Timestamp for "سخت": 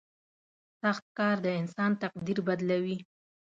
0.81-1.05